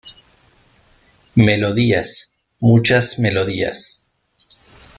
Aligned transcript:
Melodías, 1.35 2.33
muchas 2.59 3.19
melodías. 3.19 4.09